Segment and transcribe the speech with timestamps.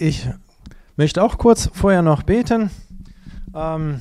[0.00, 0.28] ich
[0.96, 2.70] möchte auch kurz vorher noch beten.
[3.54, 4.00] Ähm,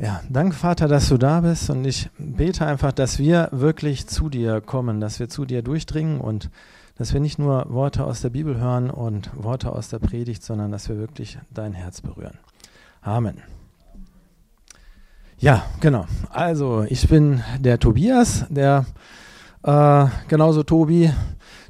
[0.00, 4.28] ja, danke Vater, dass du da bist und ich bete einfach, dass wir wirklich zu
[4.28, 6.50] dir kommen, dass wir zu dir durchdringen und
[6.96, 10.72] dass wir nicht nur Worte aus der Bibel hören und Worte aus der Predigt, sondern
[10.72, 12.38] dass wir wirklich dein Herz berühren.
[13.02, 13.42] Amen.
[15.38, 16.06] Ja, genau.
[16.30, 18.86] Also, ich bin der Tobias, der
[19.62, 21.12] äh, genauso Tobi,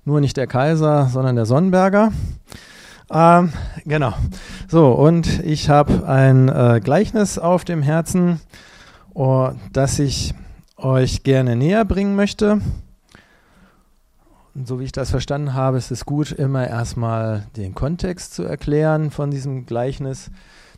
[0.05, 2.13] nur nicht der Kaiser, sondern der Sonnenberger.
[3.11, 3.53] Ähm,
[3.85, 4.15] genau.
[4.69, 8.41] So, und ich habe ein äh, Gleichnis auf dem Herzen,
[9.13, 10.35] oh, das ich
[10.77, 12.61] euch gerne näher bringen möchte.
[14.55, 18.45] Und so wie ich das verstanden habe, ist es gut, immer erstmal den Kontext zu
[18.45, 20.31] erklären von diesem Gleichnis.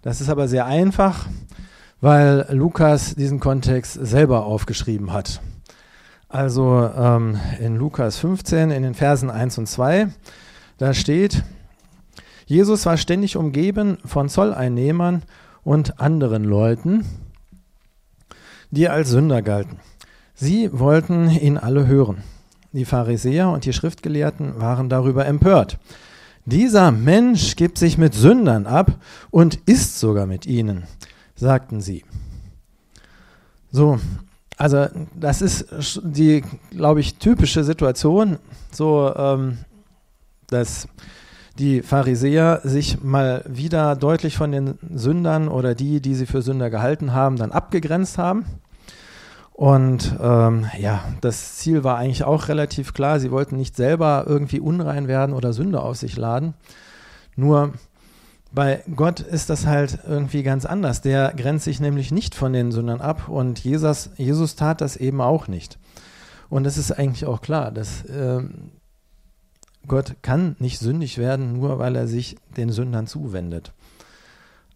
[0.03, 1.27] Das ist aber sehr einfach,
[2.01, 5.41] weil Lukas diesen Kontext selber aufgeschrieben hat.
[6.29, 10.09] Also ähm, in Lukas 15, in den Versen 1 und 2,
[10.79, 11.45] da steht,
[12.47, 15.23] Jesus war ständig umgeben von Zolleinnehmern
[15.65, 17.05] und anderen Leuten,
[18.71, 19.81] die als Sünder galten.
[20.35, 22.23] Sie wollten ihn alle hören.
[22.73, 25.79] Die Pharisäer und die Schriftgelehrten waren darüber empört.
[26.45, 28.93] Dieser Mensch gibt sich mit Sündern ab
[29.31, 30.85] und isst sogar mit ihnen,
[31.35, 32.05] sagten sie.
[33.73, 33.99] So,
[34.57, 34.87] also
[35.19, 38.39] das ist die, glaube ich, typische Situation,
[38.71, 39.59] so ähm,
[40.47, 40.87] dass
[41.59, 46.71] die Pharisäer sich mal wieder deutlich von den Sündern oder die, die sie für Sünder
[46.71, 48.45] gehalten haben, dann abgegrenzt haben.
[49.53, 53.21] Und ähm, ja, das Ziel war eigentlich auch relativ klar.
[53.21, 56.53] Sie wollten nicht selber irgendwie unrein werden oder Sünde auf sich laden.
[57.37, 57.73] Nur
[58.53, 61.01] bei Gott ist das halt irgendwie ganz anders.
[61.01, 65.23] Der grenzt sich nämlich nicht von den Sündern ab und Jesus, Jesus tat das eben
[65.23, 65.79] auch nicht.
[66.51, 68.43] Und es ist eigentlich auch klar, dass äh,
[69.87, 73.73] Gott kann nicht sündig werden, nur weil er sich den Sündern zuwendet.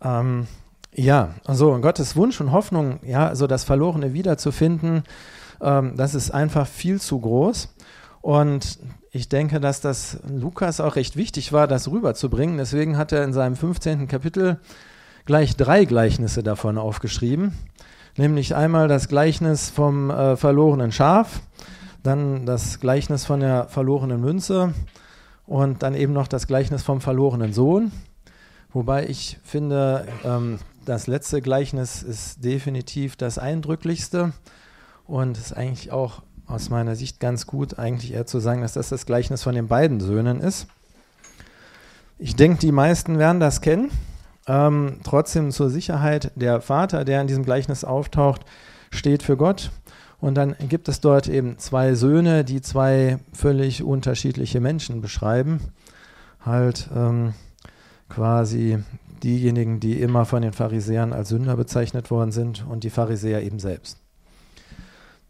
[0.03, 0.47] Ähm,
[0.93, 5.05] ja, also Gottes Wunsch und Hoffnung, ja, also das Verlorene wiederzufinden,
[5.61, 7.75] ähm, das ist einfach viel zu groß.
[8.23, 8.79] Und
[9.13, 12.59] ich denke, dass das Lukas auch recht wichtig war, das rüberzubringen.
[12.59, 14.09] Deswegen hat er in seinem 15.
[14.09, 14.61] Kapitel
[15.25, 17.55] gleich drei Gleichnisse davon aufgeschrieben.
[18.17, 21.41] Nämlich einmal das Gleichnis vom äh, verlorenen Schaf,
[22.03, 24.75] dann das Gleichnis von der verlorenen Münze
[25.51, 27.91] und dann eben noch das Gleichnis vom verlorenen Sohn.
[28.73, 34.33] Wobei ich finde, ähm, das letzte Gleichnis ist definitiv das eindrücklichste
[35.09, 38.91] und ist eigentlich auch aus meiner Sicht ganz gut, eigentlich eher zu sagen, dass das
[38.91, 40.69] das Gleichnis von den beiden Söhnen ist.
[42.17, 43.91] Ich denke, die meisten werden das kennen.
[44.47, 48.43] Ähm, trotzdem zur Sicherheit, der Vater, der in diesem Gleichnis auftaucht,
[48.93, 49.73] steht für Gott
[50.21, 55.61] und dann gibt es dort eben zwei Söhne, die zwei völlig unterschiedliche Menschen beschreiben.
[56.45, 57.35] Halt ähm,
[58.09, 58.79] quasi
[59.23, 63.59] diejenigen, die immer von den Pharisäern als Sünder bezeichnet worden sind und die Pharisäer eben
[63.59, 63.99] selbst.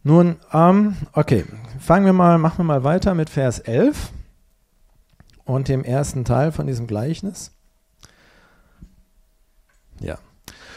[0.02, 1.44] Nun, ähm, okay,
[1.78, 4.10] fangen wir mal, machen wir mal weiter mit Vers 11
[5.44, 7.52] und dem ersten Teil von diesem Gleichnis.
[10.00, 10.18] Ja.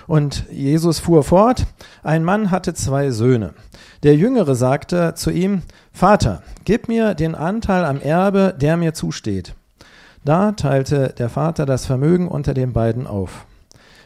[0.07, 1.65] Und Jesus fuhr fort,
[2.03, 3.53] ein Mann hatte zwei Söhne.
[4.03, 9.55] Der Jüngere sagte zu ihm, Vater, gib mir den Anteil am Erbe, der mir zusteht.
[10.25, 13.45] Da teilte der Vater das Vermögen unter den beiden auf.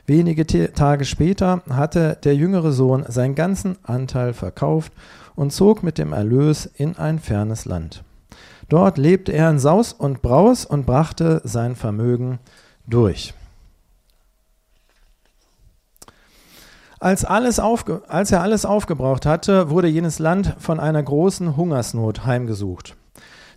[0.06, 4.94] Wenige Tage später hatte der jüngere Sohn seinen ganzen Anteil verkauft
[5.36, 8.04] und zog mit dem Erlös in ein fernes Land.
[8.70, 12.40] Dort lebte er in Saus und Braus und brachte sein Vermögen
[12.88, 13.34] durch.
[17.00, 22.26] Als, alles aufge als er alles aufgebraucht hatte, wurde jenes Land von einer großen Hungersnot
[22.26, 22.96] heimgesucht.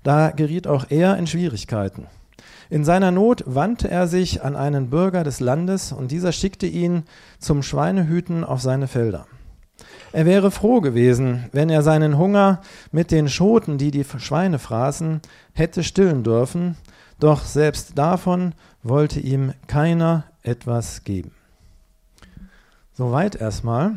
[0.03, 2.07] Da geriet auch er in Schwierigkeiten.
[2.69, 7.05] In seiner Not wandte er sich an einen Bürger des Landes, und dieser schickte ihn
[7.39, 9.27] zum Schweinehüten auf seine Felder.
[10.13, 12.61] Er wäre froh gewesen, wenn er seinen Hunger
[12.93, 15.21] mit den Schoten, die die Schweine fraßen,
[15.55, 16.77] hätte stillen dürfen,
[17.19, 21.33] doch selbst davon wollte ihm keiner etwas geben.
[23.01, 23.97] Soweit erstmal.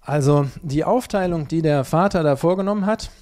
[0.00, 3.12] Also die Aufteilung, die der Vater da vorgenommen hat,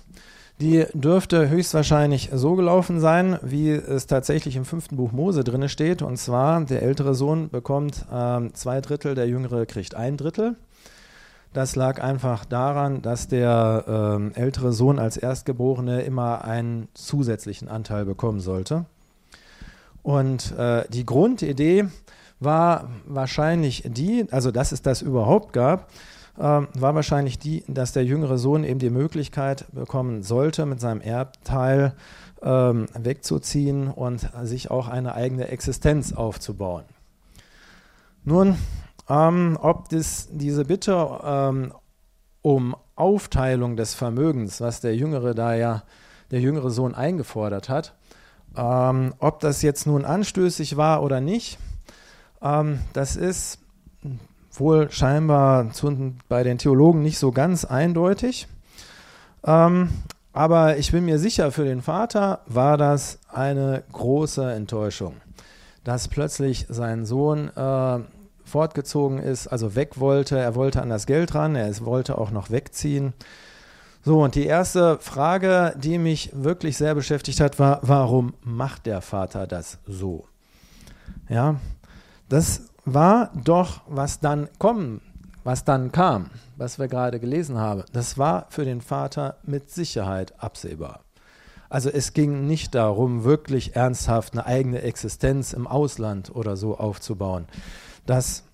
[0.59, 6.01] die dürfte höchstwahrscheinlich so gelaufen sein, wie es tatsächlich im fünften Buch Mose drin steht.
[6.01, 10.57] Und zwar, der ältere Sohn bekommt äh, zwei Drittel, der jüngere kriegt ein Drittel.
[11.53, 18.07] Das lag einfach daran, dass der äh, ältere Sohn als Erstgeborene immer einen zusätzlichen Anteil
[18.07, 18.87] bekommen sollte.
[20.03, 21.87] Und äh, die Grundidee
[22.41, 25.91] war wahrscheinlich die, also dass es das überhaupt gab,
[26.37, 31.01] äh, war wahrscheinlich die, dass der jüngere Sohn eben die Möglichkeit bekommen sollte, mit seinem
[31.01, 31.95] Erbteil
[32.43, 36.85] ähm, wegzuziehen und sich auch eine eigene Existenz aufzubauen.
[38.25, 38.57] Nun,
[39.09, 41.73] ähm, ob das, diese Bitte ähm,
[42.43, 45.83] um Aufteilung des Vermögens, was der Jüngere da ja,
[46.31, 47.95] der jüngere Sohn eingefordert hat,
[48.57, 51.59] ähm, ob das jetzt nun anstößig war oder nicht,
[52.43, 53.59] ähm, das ist
[54.53, 58.49] wohl scheinbar zu, bei den Theologen nicht so ganz eindeutig.
[59.45, 59.91] Ähm,
[60.33, 65.15] aber ich bin mir sicher, für den Vater war das eine große Enttäuschung,
[65.85, 67.99] dass plötzlich sein Sohn äh,
[68.45, 70.39] fortgezogen ist, also weg wollte.
[70.39, 73.13] Er wollte an das Geld ran, er wollte auch noch wegziehen.
[74.09, 79.03] So, und die erste Frage, die mich wirklich sehr beschäftigt hat, war, warum macht der
[79.03, 80.25] Vater das so?
[81.29, 81.57] Ja,
[82.31, 85.03] das war doch, was dann kommen,
[85.45, 87.85] was dann kam, was wir gerade gelesen haben.
[87.93, 91.01] Das war für den Vater mit Sicherheit absehbar.
[91.69, 97.45] Also es ging nicht darum, wirklich ernsthaft eine eigene Existenz im Ausland oder so aufzubauen.
[98.07, 98.45] Das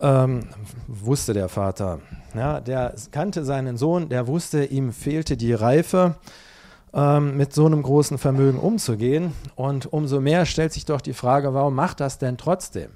[0.00, 0.48] ähm,
[0.86, 2.00] wusste der Vater.
[2.34, 6.16] Ja, der kannte seinen Sohn, der wusste, ihm fehlte die Reife,
[6.92, 9.32] ähm, mit so einem großen Vermögen umzugehen.
[9.56, 12.90] Und umso mehr stellt sich doch die Frage, warum macht das denn trotzdem?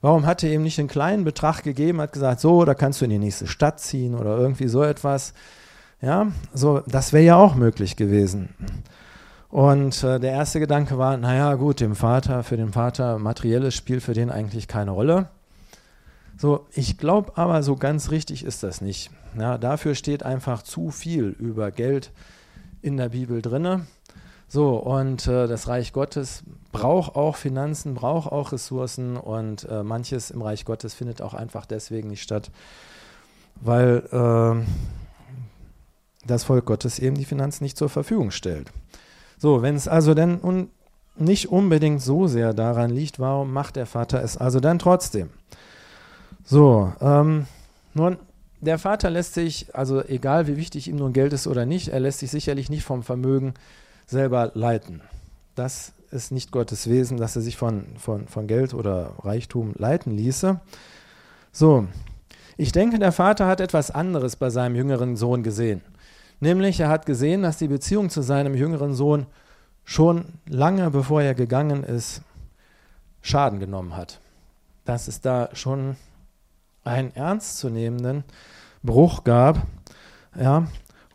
[0.00, 3.04] Warum hat er ihm nicht einen kleinen Betrag gegeben, hat gesagt, so, da kannst du
[3.04, 5.34] in die nächste Stadt ziehen oder irgendwie so etwas.
[6.00, 8.50] Ja, so, das wäre ja auch möglich gewesen.
[9.48, 14.02] Und äh, der erste Gedanke war, naja, gut, dem Vater, für den Vater, materielles spielt
[14.02, 15.30] für den eigentlich keine Rolle.
[16.38, 19.10] So, ich glaube aber, so ganz richtig ist das nicht.
[19.36, 22.12] Ja, dafür steht einfach zu viel über Geld
[22.80, 23.86] in der Bibel drinne.
[24.46, 30.30] So, und äh, das Reich Gottes braucht auch Finanzen, braucht auch Ressourcen und äh, manches
[30.30, 32.52] im Reich Gottes findet auch einfach deswegen nicht statt,
[33.56, 34.64] weil äh,
[36.24, 38.72] das Volk Gottes eben die Finanzen nicht zur Verfügung stellt.
[39.38, 40.70] So, wenn es also dann un
[41.16, 45.30] nicht unbedingt so sehr daran liegt, warum macht der Vater es also dann trotzdem?
[46.50, 47.46] So, ähm,
[47.92, 48.16] nun,
[48.62, 52.00] der Vater lässt sich, also egal wie wichtig ihm nun Geld ist oder nicht, er
[52.00, 53.52] lässt sich sicherlich nicht vom Vermögen
[54.06, 55.02] selber leiten.
[55.54, 60.16] Das ist nicht Gottes Wesen, dass er sich von, von, von Geld oder Reichtum leiten
[60.16, 60.58] ließe.
[61.52, 61.86] So,
[62.56, 65.82] ich denke, der Vater hat etwas anderes bei seinem jüngeren Sohn gesehen.
[66.40, 69.26] Nämlich, er hat gesehen, dass die Beziehung zu seinem jüngeren Sohn
[69.84, 72.22] schon lange bevor er gegangen ist,
[73.20, 74.18] Schaden genommen hat.
[74.86, 75.96] Dass es da schon
[76.88, 78.24] einen ernstzunehmenden
[78.82, 79.66] Bruch gab.
[80.38, 80.66] Ja,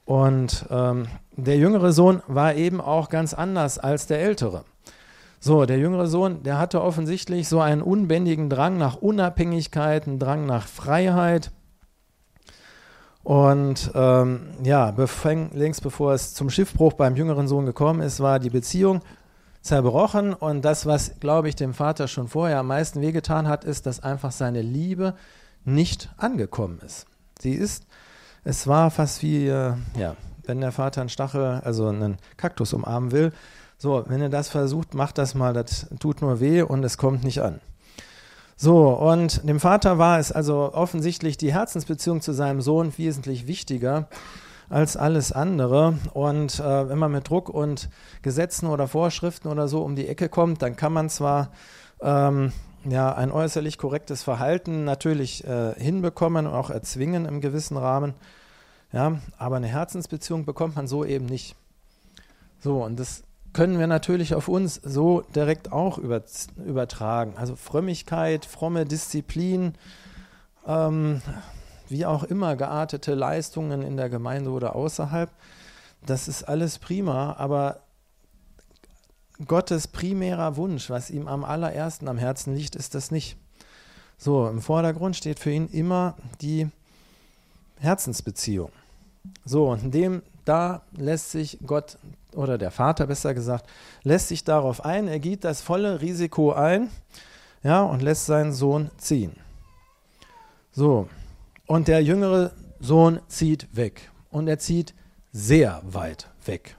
[0.05, 4.65] und ähm, der jüngere Sohn war eben auch ganz anders als der ältere.
[5.39, 10.45] So, der jüngere Sohn, der hatte offensichtlich so einen unbändigen Drang nach Unabhängigkeit, einen Drang
[10.45, 11.51] nach Freiheit.
[13.23, 18.39] Und ähm, ja, befäng, längst bevor es zum Schiffbruch beim jüngeren Sohn gekommen ist, war
[18.39, 19.01] die Beziehung
[19.61, 20.33] zerbrochen.
[20.33, 24.03] Und das, was, glaube ich, dem Vater schon vorher am meisten wehgetan hat, ist, dass
[24.03, 25.13] einfach seine Liebe
[25.65, 27.05] nicht angekommen ist.
[27.39, 27.85] Sie ist,
[28.43, 30.15] es war fast wie, äh, ja,
[30.45, 33.31] wenn der Vater einen Stachel, also einen Kaktus umarmen will.
[33.77, 37.23] So, wenn er das versucht, macht das mal, das tut nur weh und es kommt
[37.23, 37.59] nicht an.
[38.55, 44.07] So, und dem Vater war es also offensichtlich die Herzensbeziehung zu seinem Sohn wesentlich wichtiger
[44.69, 45.97] als alles andere.
[46.13, 47.89] Und äh, wenn man mit Druck und
[48.21, 51.49] Gesetzen oder Vorschriften oder so um die Ecke kommt, dann kann man zwar
[52.01, 52.53] ähm,
[52.85, 58.13] ja, ein äußerlich korrektes Verhalten natürlich äh, hinbekommen und auch erzwingen im gewissen Rahmen.
[58.91, 61.55] Ja, aber eine Herzensbeziehung bekommt man so eben nicht.
[62.59, 66.21] So, und das können wir natürlich auf uns so direkt auch über,
[66.65, 67.33] übertragen.
[67.37, 69.73] Also Frömmigkeit, fromme Disziplin,
[70.67, 71.21] ähm,
[71.89, 75.29] wie auch immer geartete Leistungen in der Gemeinde oder außerhalb,
[76.05, 77.79] das ist alles prima, aber
[79.47, 83.37] Gottes primärer Wunsch, was ihm am allerersten am Herzen liegt, ist das nicht.
[84.17, 86.67] So, im Vordergrund steht für ihn immer die
[87.79, 88.71] Herzensbeziehung.
[89.45, 91.97] So, und in dem, da lässt sich Gott
[92.33, 93.69] oder der Vater besser gesagt,
[94.03, 96.89] lässt sich darauf ein, er geht das volle Risiko ein,
[97.63, 99.35] ja, und lässt seinen Sohn ziehen.
[100.71, 101.07] So,
[101.67, 104.93] und der jüngere Sohn zieht weg und er zieht
[105.31, 106.75] sehr weit weg.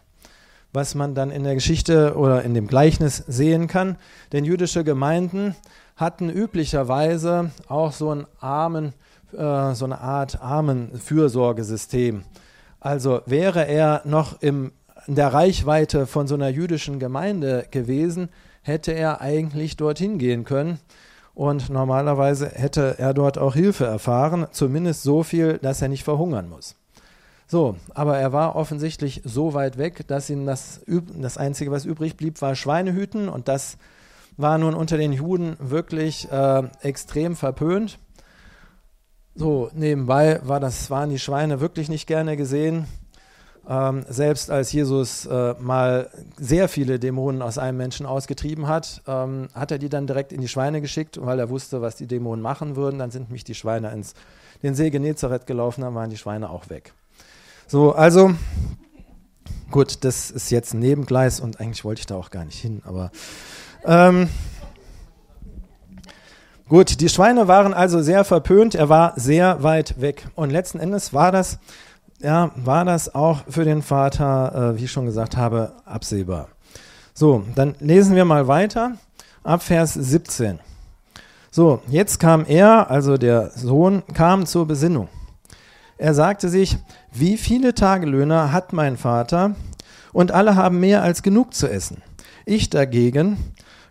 [0.75, 3.97] Was man dann in der Geschichte oder in dem Gleichnis sehen kann,
[4.33, 5.57] denn jüdische Gemeinden
[5.97, 8.93] hatten üblicherweise auch so, einen armen,
[9.33, 12.25] äh, so eine Art Armenfürsorgesystem.
[12.81, 14.73] Also wäre er noch im
[15.07, 18.29] in der Reichweite von so einer jüdischen Gemeinde gewesen,
[18.63, 20.79] hätte er eigentlich dorthin gehen können
[21.35, 26.49] Und normalerweise hätte er dort auch Hilfe erfahren, zumindest so viel, dass er nicht verhungern
[26.49, 26.77] muss.
[27.47, 32.17] So, aber er war offensichtlich so weit weg, dass ihm das, das Einzige, was übrig
[32.17, 33.29] blieb, war Schweinehüten.
[33.29, 33.77] Und das
[34.37, 37.99] war nun unter den Juden wirklich äh, extrem verpönt.
[39.35, 42.87] So, nebenbei war das, waren die Schweine wirklich nicht gerne gesehen.
[43.69, 49.49] Ähm, selbst als Jesus äh, mal sehr viele Dämonen aus einem Menschen ausgetrieben hat, ähm,
[49.55, 52.43] hat er die dann direkt in die Schweine geschickt, weil er wusste, was die Dämonen
[52.43, 52.99] machen würden.
[52.99, 54.15] Dann sind mich die Schweine ins
[54.63, 56.95] den See Genezareth gelaufen, dann waren die Schweine auch weg.
[57.75, 58.31] So, also
[59.73, 62.81] gut, das ist jetzt ein Nebengleis und eigentlich wollte ich da auch gar nicht hin,
[62.85, 63.11] aber
[63.85, 64.29] ähm,
[66.69, 71.13] gut, die Schweine waren also sehr verpönt, er war sehr weit weg und letzten Endes
[71.13, 71.59] war das
[72.21, 76.51] ja, war das auch für den Vater, äh, wie ich schon gesagt habe, absehbar.
[77.13, 78.93] So, dann lesen wir mal weiter
[79.43, 80.61] ab Vers 17.
[81.51, 85.09] So, jetzt kam er, also der Sohn, kam zur Besinnung.
[85.97, 86.79] Er sagte sich,
[87.13, 89.55] wie viele Tagelöhner hat mein Vater
[90.13, 92.03] und alle haben mehr als genug zu essen.
[92.47, 93.37] Ich dagegen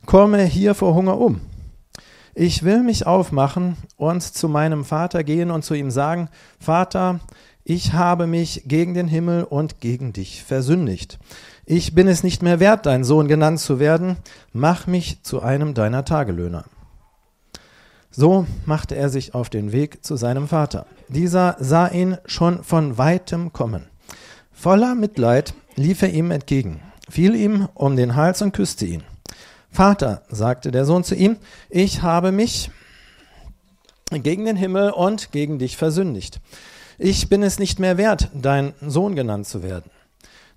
[0.06, 1.42] komme hier vor Hunger um.
[2.36, 6.30] Ich will mich aufmachen und zu meinem Vater gehen und zu ihm sagen,
[6.60, 7.20] Vater,
[7.64, 11.20] ich habe mich gegen den Himmel und gegen dich versündigt.
[11.66, 14.18] Ich bin es nicht mehr wert, dein Sohn genannt zu werden,
[14.52, 16.66] mach mich zu einem deiner Tagelöhner.
[18.16, 20.86] So machte er sich auf den Weg zu seinem Vater.
[21.10, 23.88] Dieser sah ihn schon von weitem kommen.
[24.52, 29.04] Voller Mitleid lief er ihm entgegen, fiel ihm um den Hals und küsste ihn.
[29.72, 31.38] Vater, sagte der Sohn zu ihm,
[31.70, 32.70] ich habe mich
[34.12, 36.40] gegen den Himmel und gegen dich versündigt
[36.98, 39.92] ich bin es nicht mehr wert, dein Sohn genannt zu werden.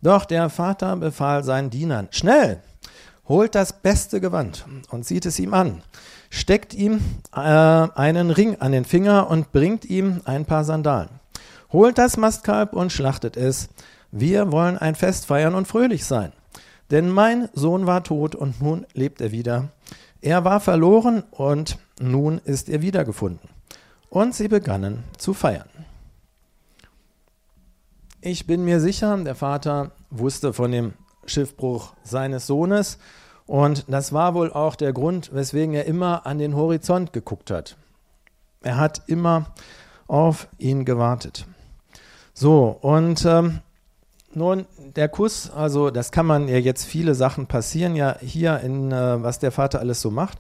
[0.03, 2.63] Doch der Vater befahl seinen Dienern, schnell,
[3.29, 5.83] holt das beste Gewand und zieht es ihm an,
[6.37, 7.01] steckt ihm
[7.35, 11.09] äh, einen Ring an den Finger und bringt ihm ein paar Sandalen.
[11.73, 13.69] Holt das Mastkalb und schlachtet es.
[14.13, 16.33] Wir wollen ein Fest feiern und fröhlich sein.
[16.91, 19.71] Denn mein Sohn war tot und nun lebt er wieder.
[20.21, 23.49] Er war verloren und nun ist er wiedergefunden.
[24.11, 25.69] Und sie begannen zu feiern.
[28.21, 30.93] Ich bin mir sicher, der Vater wusste von dem
[31.25, 32.99] Schiffbruch seines Sohnes
[33.47, 37.77] und das war wohl auch der Grund, weswegen er immer an den Horizont geguckt hat.
[38.63, 39.47] Er hat immer
[40.09, 41.47] auf ihn gewartet.
[42.35, 43.61] So, und ähm,
[44.35, 48.93] nun, der Kuss, also das kann man ja jetzt, viele Sachen passieren ja hier in,
[48.93, 50.39] äh, was der Vater alles so macht.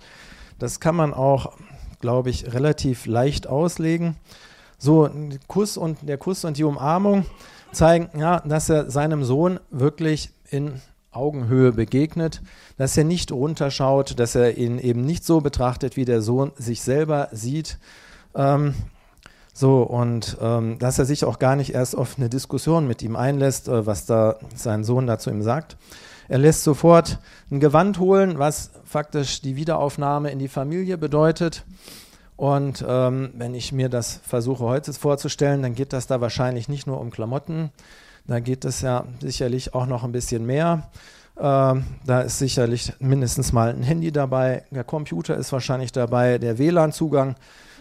[0.58, 1.56] Das kann man auch,
[2.00, 4.16] glaube ich, relativ leicht auslegen.
[4.78, 5.08] So,
[5.46, 7.24] Kuss und der Kuss und die Umarmung,
[7.72, 10.80] zeigen, ja, dass er seinem Sohn wirklich in
[11.16, 12.42] Augenhöhe begegnet,
[12.76, 16.82] dass er nicht runterschaut, dass er ihn eben nicht so betrachtet, wie der Sohn sich
[16.82, 17.78] selber sieht.
[18.34, 18.74] Ähm,
[19.52, 23.16] so, und ähm, dass er sich auch gar nicht erst auf eine Diskussion mit ihm
[23.16, 25.78] einlässt, äh, was da sein Sohn dazu ihm sagt.
[26.28, 27.18] Er lässt sofort
[27.50, 31.64] ein Gewand holen, was faktisch die Wiederaufnahme in die Familie bedeutet.
[32.36, 36.86] Und ähm, wenn ich mir das versuche heute vorzustellen, dann geht das da wahrscheinlich nicht
[36.86, 37.70] nur um Klamotten,
[38.26, 40.88] da geht es ja sicherlich auch noch ein bisschen mehr.
[41.38, 46.58] Ähm, da ist sicherlich mindestens mal ein Handy dabei, der Computer ist wahrscheinlich dabei, der
[46.58, 47.36] WLAN-Zugang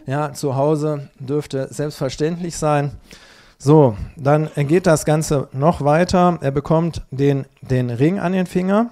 [0.05, 2.91] ja, zu Hause dürfte selbstverständlich sein.
[3.57, 6.37] So, dann geht das Ganze noch weiter.
[6.41, 8.91] Er bekommt den, den Ring an den Finger.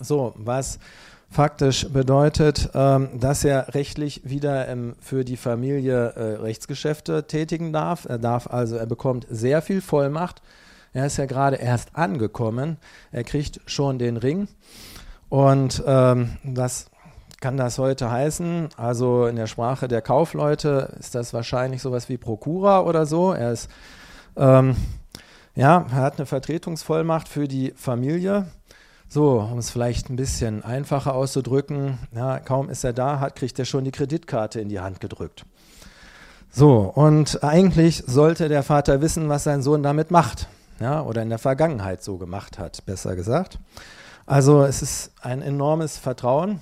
[0.00, 0.78] So, was
[1.32, 8.04] faktisch bedeutet, ähm, dass er rechtlich wieder ähm, für die Familie äh, Rechtsgeschäfte tätigen darf.
[8.04, 10.42] Er darf also, er bekommt sehr viel Vollmacht.
[10.92, 12.76] Er ist ja gerade erst angekommen.
[13.10, 14.46] Er kriegt schon den Ring.
[15.30, 16.90] Und ähm, was
[17.40, 18.68] kann das heute heißen?
[18.76, 23.32] Also in der Sprache der Kaufleute ist das wahrscheinlich sowas wie Prokura oder so.
[23.32, 23.70] Er ist,
[24.36, 24.76] ähm,
[25.54, 28.46] ja, er hat eine Vertretungsvollmacht für die Familie.
[29.14, 33.58] So, um es vielleicht ein bisschen einfacher auszudrücken, ja, kaum ist er da, hat, kriegt
[33.58, 35.44] er schon die Kreditkarte in die Hand gedrückt.
[36.50, 40.48] So, und eigentlich sollte der Vater wissen, was sein Sohn damit macht.
[40.80, 43.58] Ja, oder in der Vergangenheit so gemacht hat, besser gesagt.
[44.24, 46.60] Also es ist ein enormes Vertrauen,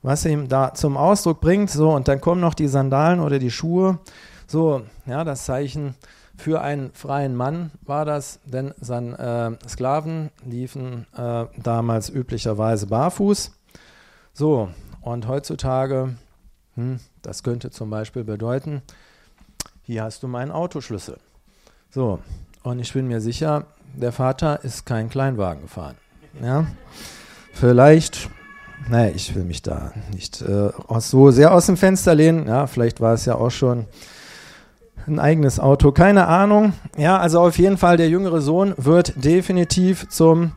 [0.00, 1.70] was ihm da zum Ausdruck bringt.
[1.70, 3.98] So, und dann kommen noch die Sandalen oder die Schuhe.
[4.46, 5.96] So, ja, das Zeichen
[6.36, 13.52] für einen freien Mann war das, denn seine äh, Sklaven liefen äh, damals üblicherweise barfuß.
[14.32, 14.68] So,
[15.00, 16.16] und heutzutage,
[16.74, 18.82] hm, das könnte zum Beispiel bedeuten,
[19.82, 21.18] hier hast du meinen Autoschlüssel.
[21.90, 22.18] So,
[22.62, 25.96] und ich bin mir sicher, der Vater ist kein Kleinwagen gefahren.
[26.42, 26.66] Ja?
[27.52, 28.28] Vielleicht
[28.88, 32.46] naja, ich will mich da nicht äh, so sehr aus dem Fenster lehnen.
[32.46, 33.86] Ja, vielleicht war es ja auch schon
[35.06, 36.72] ein eigenes Auto, keine Ahnung.
[36.96, 40.52] Ja, also auf jeden Fall, der jüngere Sohn wird definitiv zum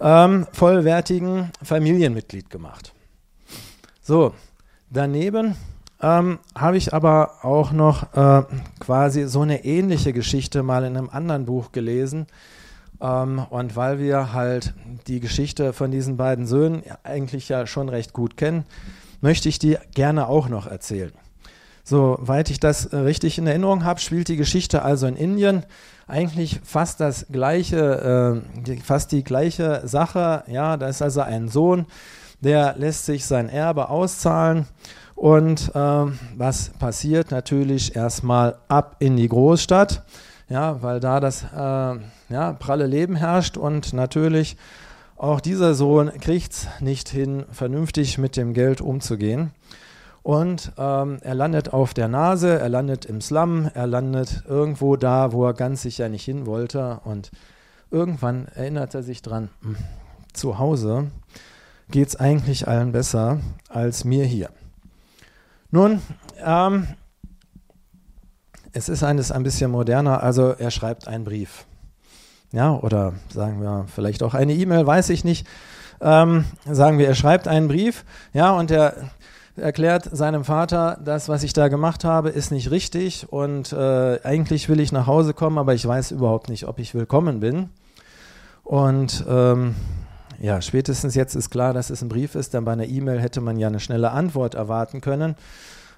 [0.00, 2.92] ähm, vollwertigen Familienmitglied gemacht.
[4.02, 4.34] So,
[4.90, 5.54] daneben
[6.00, 8.42] ähm, habe ich aber auch noch äh,
[8.80, 12.26] quasi so eine ähnliche Geschichte mal in einem anderen Buch gelesen.
[13.00, 14.74] Ähm, und weil wir halt
[15.06, 18.64] die Geschichte von diesen beiden Söhnen eigentlich ja schon recht gut kennen,
[19.20, 21.12] möchte ich die gerne auch noch erzählen.
[21.84, 25.64] Soweit ich das äh, richtig in Erinnerung habe, spielt die Geschichte also in Indien.
[26.06, 30.44] Eigentlich fast das gleiche, äh, fast die gleiche Sache.
[30.46, 31.86] Ja, da ist also ein Sohn,
[32.40, 34.66] der lässt sich sein Erbe auszahlen.
[35.14, 37.30] Und äh, was passiert?
[37.30, 40.02] Natürlich erstmal ab in die Großstadt,
[40.48, 41.96] ja, weil da das äh,
[42.32, 44.56] ja, pralle Leben herrscht und natürlich
[45.16, 49.52] auch dieser Sohn kriegt es nicht hin, vernünftig mit dem Geld umzugehen.
[50.22, 55.32] Und ähm, er landet auf der Nase, er landet im Slum, er landet irgendwo da,
[55.32, 57.00] wo er ganz sicher nicht hin wollte.
[57.04, 57.32] Und
[57.90, 59.76] irgendwann erinnert er sich dran, hm,
[60.32, 61.10] zu Hause
[61.90, 64.50] geht es eigentlich allen besser als mir hier.
[65.70, 66.00] Nun,
[66.42, 66.86] ähm,
[68.72, 71.66] es ist eines ein bisschen moderner, also er schreibt einen Brief.
[72.52, 75.46] Ja, oder sagen wir vielleicht auch eine E-Mail, weiß ich nicht.
[76.00, 79.10] Ähm, sagen wir, er schreibt einen Brief, ja, und er
[79.56, 84.68] erklärt seinem Vater, das, was ich da gemacht habe, ist nicht richtig und äh, eigentlich
[84.68, 87.68] will ich nach Hause kommen, aber ich weiß überhaupt nicht, ob ich willkommen bin.
[88.64, 89.74] Und ähm,
[90.40, 93.40] ja, spätestens jetzt ist klar, dass es ein Brief ist, denn bei einer E-Mail hätte
[93.40, 95.36] man ja eine schnelle Antwort erwarten können.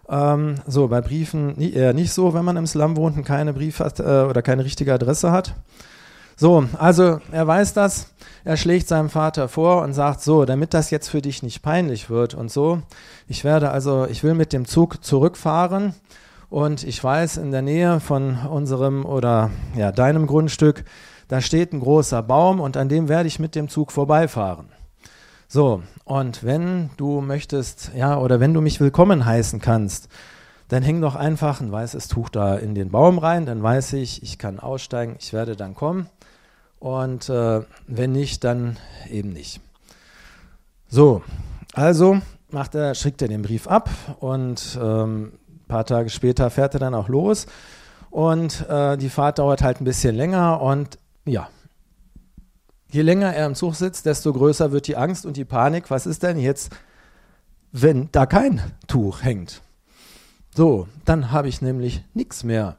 [0.08, 3.80] Ähm, so, bei Briefen eher nicht so, wenn man im Slum wohnt und keine Brief
[3.80, 5.54] hat, äh, oder keine richtige Adresse hat.
[6.36, 8.12] So, also er weiß das,
[8.44, 12.10] er schlägt seinem Vater vor und sagt so, damit das jetzt für dich nicht peinlich
[12.10, 12.82] wird und so,
[13.28, 15.94] ich werde also, ich will mit dem Zug zurückfahren
[16.50, 20.84] und ich weiß, in der Nähe von unserem oder ja, deinem Grundstück,
[21.28, 24.68] da steht ein großer Baum und an dem werde ich mit dem Zug vorbeifahren.
[25.46, 30.08] So, und wenn du möchtest, ja, oder wenn du mich willkommen heißen kannst,
[30.68, 34.22] dann häng doch einfach ein weißes Tuch da in den Baum rein, dann weiß ich,
[34.22, 36.08] ich kann aussteigen, ich werde dann kommen.
[36.84, 38.76] Und äh, wenn nicht, dann
[39.08, 39.58] eben nicht.
[40.86, 41.22] So,
[41.72, 42.20] also
[42.50, 43.88] macht er, schickt er den Brief ab
[44.20, 47.46] und ähm, ein paar Tage später fährt er dann auch los.
[48.10, 51.48] Und äh, die Fahrt dauert halt ein bisschen länger und ja,
[52.90, 55.90] je länger er im Zug sitzt, desto größer wird die Angst und die Panik.
[55.90, 56.70] Was ist denn jetzt,
[57.72, 59.62] wenn da kein Tuch hängt?
[60.54, 62.76] So, dann habe ich nämlich nichts mehr.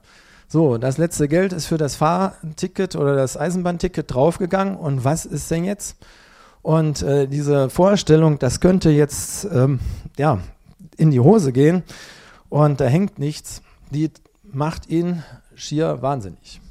[0.56, 4.78] So, das letzte Geld ist für das Fahrticket oder das Eisenbahnticket draufgegangen.
[4.78, 5.98] Und was ist denn jetzt?
[6.62, 9.82] Und äh, diese Vorstellung, das könnte jetzt ähm,
[10.18, 10.40] ja,
[10.96, 11.84] in die Hose gehen
[12.48, 14.10] und da hängt nichts, die
[14.44, 16.62] macht ihn schier wahnsinnig.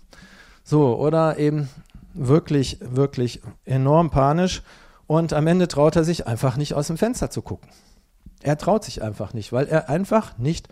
[0.63, 1.69] So, oder eben
[2.15, 4.63] wirklich, wirklich enorm panisch
[5.07, 7.69] und am Ende traut er sich einfach nicht aus dem Fenster zu gucken.
[8.41, 10.69] Er traut sich einfach nicht, weil er einfach nicht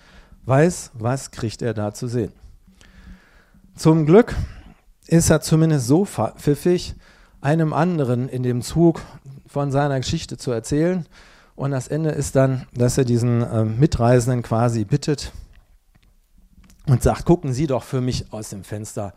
[0.46, 2.32] weiß, was kriegt er da zu sehen.
[3.74, 4.36] Zum Glück
[5.06, 6.94] ist er zumindest so pfiffig,
[7.40, 9.00] einem anderen in dem Zug
[9.46, 11.06] von seiner Geschichte zu erzählen.
[11.54, 15.32] Und das Ende ist dann, dass er diesen äh, Mitreisenden quasi bittet
[16.86, 19.14] und sagt, gucken Sie doch für mich aus dem Fenster.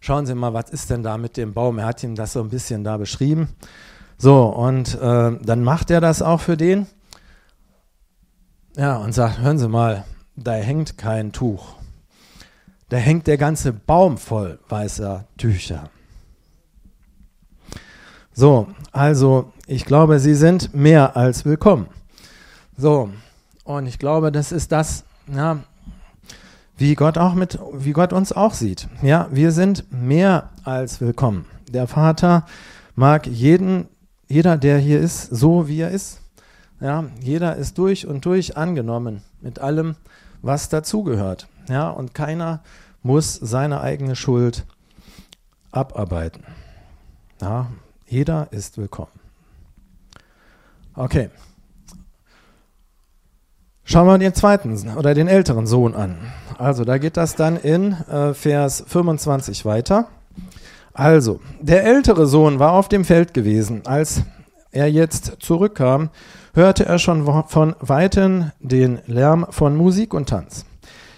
[0.00, 1.78] Schauen Sie mal, was ist denn da mit dem Baum?
[1.78, 3.48] Er hat ihm das so ein bisschen da beschrieben.
[4.18, 6.86] So, und äh, dann macht er das auch für den.
[8.76, 11.81] Ja, und sagt, hören Sie mal, da hängt kein Tuch.
[12.92, 15.88] Da hängt der ganze Baum voll weißer Tücher.
[18.34, 21.86] So, also ich glaube, Sie sind mehr als willkommen.
[22.76, 23.08] So,
[23.64, 25.60] und ich glaube, das ist das, ja,
[26.76, 28.88] wie Gott auch mit, wie Gott uns auch sieht.
[29.00, 31.46] Ja, wir sind mehr als willkommen.
[31.70, 32.44] Der Vater
[32.94, 33.88] mag jeden,
[34.28, 36.20] jeder, der hier ist, so wie er ist.
[36.78, 39.96] Ja, jeder ist durch und durch angenommen mit allem,
[40.42, 41.48] was dazugehört.
[41.68, 42.60] Ja, und keiner
[43.02, 44.64] muss seine eigene Schuld
[45.70, 46.44] abarbeiten.
[47.40, 47.66] Ja,
[48.06, 49.10] jeder ist willkommen.
[50.94, 51.30] Okay.
[53.84, 56.18] Schauen wir den zweiten oder den älteren Sohn an.
[56.58, 60.08] Also, da geht das dann in äh, Vers 25 weiter.
[60.94, 63.82] Also, der ältere Sohn war auf dem Feld gewesen.
[63.86, 64.22] Als
[64.70, 66.10] er jetzt zurückkam,
[66.54, 70.64] hörte er schon von weitem den Lärm von Musik und Tanz.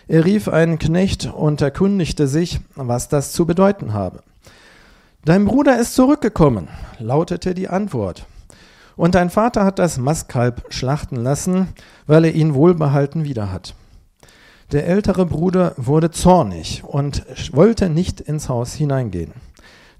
[0.06, 4.22] Er rief einen Knecht und erkundigte sich, was das zu bedeuten habe.
[5.24, 8.26] Dein Bruder ist zurückgekommen, lautete die Antwort.
[8.96, 11.68] Und dein Vater hat das Mastkalb schlachten lassen,
[12.06, 13.74] weil er ihn wohlbehalten wieder hat.
[14.72, 19.32] Der ältere Bruder wurde zornig und wollte nicht ins Haus hineingehen.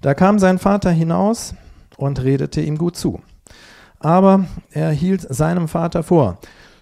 [0.01, 1.55] Da kam sein Vater hinaus
[1.97, 3.21] und redete ihm gut zu.
[3.99, 6.37] Aber er hielt seinem Vater vor,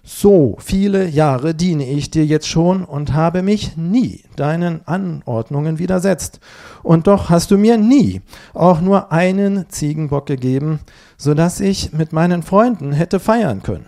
[0.06, 6.40] so viele Jahre diene ich dir jetzt schon und habe mich nie deinen Anordnungen widersetzt.
[6.82, 8.20] Und doch hast du mir nie
[8.52, 10.80] auch nur einen Ziegenbock gegeben,
[11.16, 13.86] so dass ich mit meinen Freunden hätte feiern können.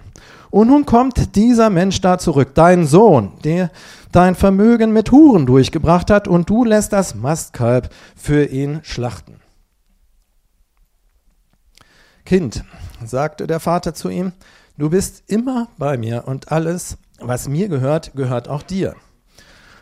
[0.50, 3.70] Und nun kommt dieser Mensch da zurück, dein Sohn, der
[4.10, 9.34] dein Vermögen mit Huren durchgebracht hat, und du lässt das Mastkalb für ihn schlachten.
[12.24, 12.64] Kind,
[13.04, 14.32] sagte der Vater zu ihm,
[14.78, 18.94] Du bist immer bei mir und alles, was mir gehört, gehört auch dir.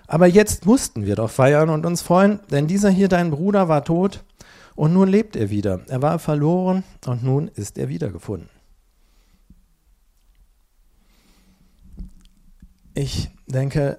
[0.07, 3.85] Aber jetzt mussten wir doch feiern und uns freuen, denn dieser hier, dein Bruder, war
[3.85, 4.23] tot
[4.77, 5.81] und nun lebt er wieder.
[5.89, 8.49] Er war verloren und nun ist er wiedergefunden.
[12.95, 13.99] Ich denke,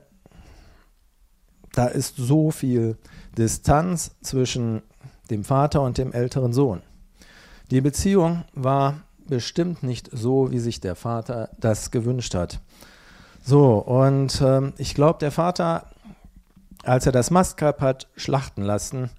[1.74, 2.98] da ist so viel
[3.38, 4.82] Distanz zwischen
[5.30, 6.82] dem Vater und dem älteren Sohn.
[7.72, 12.60] Die Beziehung war bestimmt nicht so, wie sich der Vater das gewünscht hat.
[13.44, 15.86] So, und ähm, ich glaube, der Vater,
[16.84, 19.10] als er das Mastkalb hat schlachten lassen,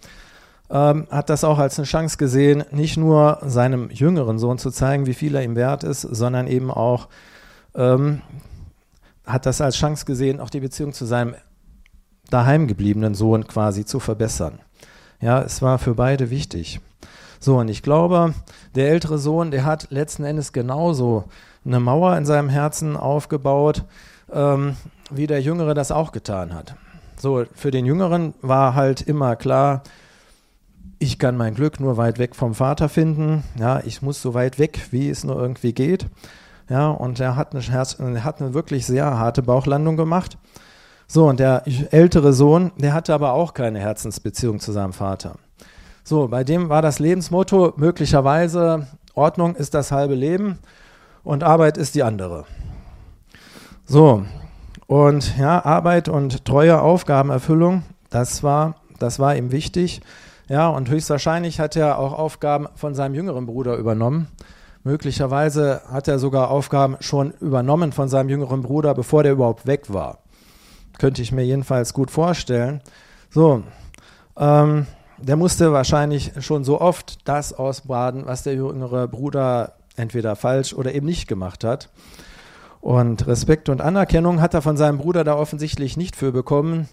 [0.69, 5.07] ähm, hat das auch als eine Chance gesehen, nicht nur seinem jüngeren Sohn zu zeigen,
[5.07, 7.09] wie viel er ihm wert ist, sondern eben auch
[7.75, 8.23] ähm,
[9.25, 11.35] hat das als Chance gesehen, auch die Beziehung zu seinem
[12.31, 14.59] daheim gebliebenen Sohn quasi zu verbessern.
[15.21, 16.81] Ja, es war für beide wichtig.
[17.41, 18.35] So, und ich glaube,
[18.75, 21.25] der ältere Sohn, der hat letzten Endes genauso
[21.65, 23.85] eine Mauer in seinem Herzen aufgebaut,
[24.33, 24.77] ähm,
[25.11, 26.75] wie der Jüngere das auch getan hat.
[27.19, 29.83] So, für den Jüngeren war halt immer klar,
[30.99, 33.43] ich kann mein Glück nur weit weg vom Vater finden.
[33.59, 36.07] Ja, ich muss so weit weg, wie es nur irgendwie geht.
[36.69, 40.39] Ja, und er hat eine, er hat eine wirklich sehr harte Bauchlandung gemacht.
[41.07, 45.37] So, und der ältere Sohn, der hatte aber auch keine Herzensbeziehung zu seinem Vater.
[46.09, 50.61] So, bei dem war das Lebensmotto möglicherweise, Ordnung ist das halbe Leben
[51.25, 52.45] und Arbeit ist die andere.
[53.87, 54.23] So,
[54.87, 60.01] und ja, Arbeit und treue Aufgabenerfüllung, das war, das war ihm wichtig.
[60.49, 64.29] Ja, und höchstwahrscheinlich hat er auch Aufgaben von seinem jüngeren Bruder übernommen.
[64.85, 69.93] Möglicherweise hat er sogar Aufgaben schon übernommen von seinem jüngeren Bruder, bevor der überhaupt weg
[69.93, 70.19] war.
[71.01, 72.81] Könnte ich mir jedenfalls gut vorstellen.
[73.29, 73.65] So,
[74.39, 74.87] ähm,
[75.19, 80.95] der musste wahrscheinlich schon so oft das ausbaden, was der jüngere Bruder entweder falsch oder
[80.95, 81.91] eben nicht gemacht hat.
[82.81, 86.89] Und Respekt und Anerkennung hat er von seinem Bruder da offensichtlich nicht für bekommen.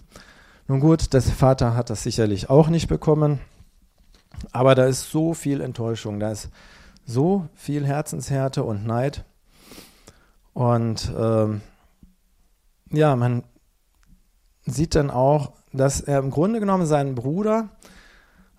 [0.66, 3.40] Nun gut, der Vater hat das sicherlich auch nicht bekommen.
[4.50, 6.50] Aber da ist so viel Enttäuschung, da ist
[7.06, 9.24] so viel Herzenshärte und Neid.
[10.52, 11.60] Und ähm,
[12.90, 13.44] ja, man
[14.66, 17.68] sieht dann auch, dass er im Grunde genommen seinen Bruder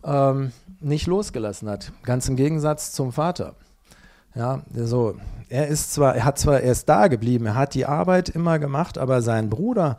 [0.05, 1.91] ähm, nicht losgelassen hat.
[2.03, 3.55] Ganz im Gegensatz zum Vater.
[4.35, 5.15] Ja, so,
[5.49, 8.59] er ist zwar, er hat zwar, er ist da geblieben, er hat die Arbeit immer
[8.59, 9.97] gemacht, aber sein Bruder,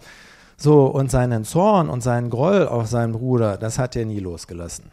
[0.59, 4.93] so, und seinen Zorn und seinen Groll auf seinen Bruder, das hat er nie losgelassen.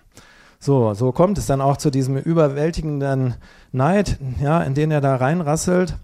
[0.60, 3.36] So, so kommt es dann auch zu diesem überwältigenden
[3.73, 5.97] Neid, ja, in den er da reinrasselt,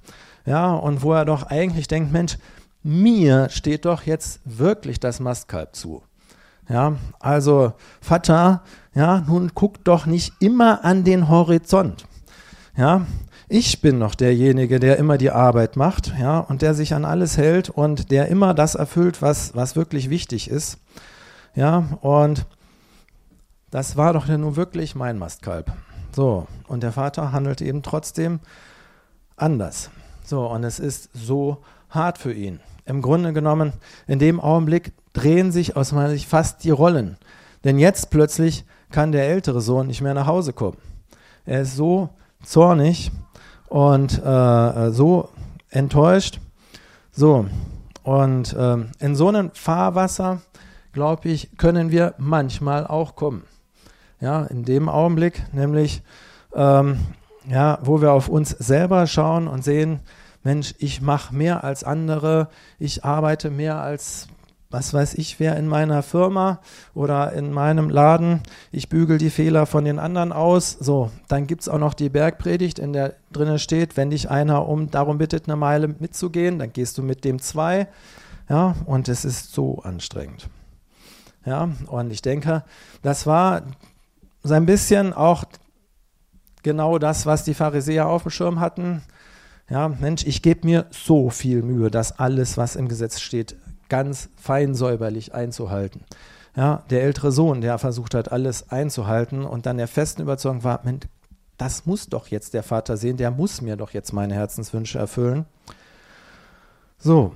[0.46, 2.38] ja, und wo er doch eigentlich denkt, Mensch,
[2.84, 6.04] mir steht doch jetzt wirklich das Mastkalb zu.
[6.70, 8.62] Ja, also Vater,
[9.00, 12.06] ja, nun guck doch nicht immer an den Horizont.
[12.76, 13.06] Ja,
[13.48, 17.38] ich bin noch derjenige, der immer die Arbeit macht, ja, und der sich an alles
[17.38, 20.80] hält und der immer das erfüllt, was, was wirklich wichtig ist.
[21.56, 22.46] Ja, und
[23.72, 25.72] das war doch nun wirklich mein Mastkalb.
[26.14, 28.42] So, und der Vater handelt eben trotzdem
[29.38, 29.92] anders.
[30.26, 32.60] So, und es ist so hart für ihn.
[32.84, 33.72] Im Grunde genommen,
[34.08, 37.16] in dem Augenblick drehen sich aus meiner Sicht fast die Rollen.
[37.64, 40.78] Denn jetzt plötzlich kann der ältere Sohn nicht mehr nach Hause kommen.
[41.46, 42.10] Er ist so
[42.44, 43.12] zornig
[43.68, 45.30] und äh, so
[45.70, 46.40] enttäuscht.
[47.12, 47.46] So,
[48.04, 50.42] und äh, in so einem Fahrwasser,
[50.94, 53.44] glaube ich, können wir manchmal auch kommen.
[54.20, 56.02] Ja, in dem Augenblick, nämlich,
[56.54, 57.00] ähm,
[57.48, 60.00] ja, wo wir auf uns selber schauen und sehen,
[60.44, 62.50] Mensch, ich mache mehr als andere,
[62.80, 64.28] ich arbeite mehr als
[64.72, 66.60] was weiß ich, wer in meiner Firma
[66.94, 70.72] oder in meinem Laden, ich bügel die Fehler von den anderen aus.
[70.72, 74.68] So, dann gibt es auch noch die Bergpredigt, in der drinnen steht, wenn dich einer
[74.68, 77.88] um darum bittet, eine Meile mitzugehen, dann gehst du mit dem zwei.
[78.48, 80.50] Ja, und es ist so anstrengend.
[81.46, 82.64] Ja, und ich denke,
[83.02, 83.64] das war
[84.44, 85.46] so ein bisschen auch
[86.62, 89.02] genau das, was die Pharisäer auf dem Schirm hatten.
[89.70, 93.56] Ja, Mensch, ich gebe mir so viel Mühe, dass alles, was im Gesetz steht,
[93.90, 96.02] ganz fein säuberlich einzuhalten.
[96.56, 100.82] Ja, der ältere Sohn, der versucht hat, alles einzuhalten und dann der festen Überzeugung war,
[101.58, 105.46] das muss doch jetzt der Vater sehen, der muss mir doch jetzt meine Herzenswünsche erfüllen.
[106.98, 107.34] So,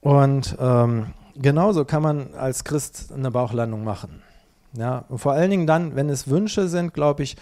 [0.00, 4.22] und ähm, genauso kann man als Christ eine Bauchlandung machen.
[4.72, 7.36] Ja, und vor allen Dingen dann, wenn es Wünsche sind, glaube ich,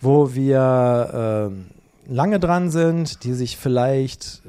[0.00, 4.42] wo wir äh, lange dran sind, die sich vielleicht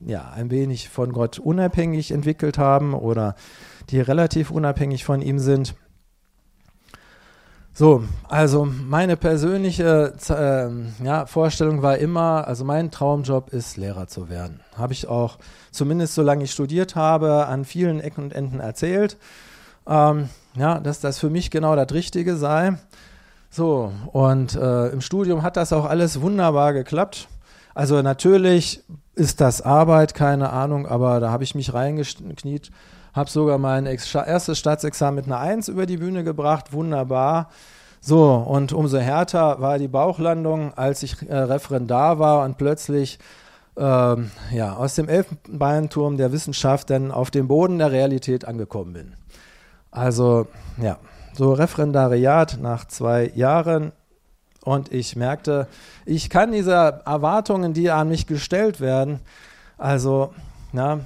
[0.00, 3.34] ja, ein wenig von Gott unabhängig entwickelt haben oder
[3.90, 5.74] die relativ unabhängig von ihm sind.
[7.72, 14.28] So, also meine persönliche äh, ja, Vorstellung war immer, also mein Traumjob ist Lehrer zu
[14.28, 14.60] werden.
[14.76, 15.38] Habe ich auch,
[15.70, 19.16] zumindest solange ich studiert habe, an vielen Ecken und Enden erzählt,
[19.86, 22.76] ähm, ja, dass das für mich genau das Richtige sei.
[23.50, 27.28] So, und äh, im Studium hat das auch alles wunderbar geklappt.
[27.74, 28.82] Also natürlich
[29.20, 32.72] ist das Arbeit, keine Ahnung, aber da habe ich mich reingekniet
[33.12, 37.48] habe sogar mein erstes Staatsexamen mit einer Eins über die Bühne gebracht, wunderbar.
[38.00, 43.18] So, und umso härter war die Bauchlandung, als ich äh, Referendar war und plötzlich
[43.76, 49.14] ähm, ja, aus dem Elfenbeinturm der Wissenschaft dann auf dem Boden der Realität angekommen bin.
[49.90, 50.46] Also,
[50.80, 50.98] ja,
[51.34, 53.92] so Referendariat nach zwei Jahren
[54.70, 55.66] und ich merkte,
[56.06, 59.20] ich kann diese Erwartungen, die an mich gestellt werden,
[59.78, 60.32] also,
[60.72, 61.00] na,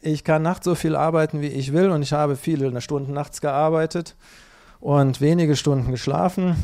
[0.00, 3.40] ich kann nachts so viel arbeiten, wie ich will und ich habe viele Stunden nachts
[3.40, 4.14] gearbeitet
[4.80, 6.56] und wenige Stunden geschlafen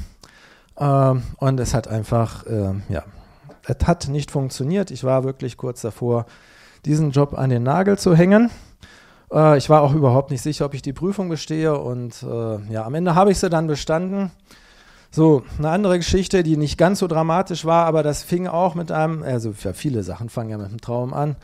[0.77, 3.03] äh, und es hat einfach, äh, ja,
[3.67, 4.91] es hat nicht funktioniert.
[4.91, 6.27] Ich war wirklich kurz davor,
[6.85, 8.51] diesen Job an den Nagel zu hängen.
[9.33, 12.85] Äh, ich war auch überhaupt nicht sicher, ob ich die Prüfung bestehe und äh, ja,
[12.85, 14.31] am Ende habe ich sie dann bestanden.
[15.15, 18.91] So, eine andere Geschichte, die nicht ganz so dramatisch war, aber das fing auch mit
[18.91, 21.37] einem, also ja, viele Sachen fangen ja mit einem Traum an.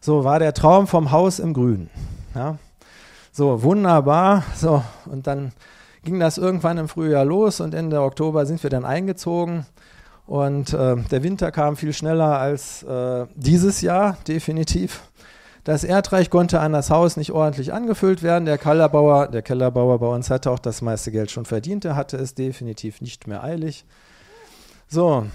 [0.00, 1.90] So war der Traum vom Haus im Grün.
[2.34, 2.56] Ja.
[3.30, 4.44] So, wunderbar.
[4.56, 5.52] So, und dann
[6.02, 9.66] ging das irgendwann im Frühjahr los und Ende Oktober sind wir dann eingezogen.
[10.26, 15.02] Und äh, der Winter kam viel schneller als äh, dieses Jahr, definitiv.
[15.70, 18.44] Das Erdreich konnte an das Haus nicht ordentlich angefüllt werden.
[18.44, 21.84] Der Kellerbauer, der Kellerbauer bei uns hatte auch das meiste Geld schon verdient.
[21.84, 23.84] Er hatte es definitiv nicht mehr eilig.
[24.88, 25.26] So,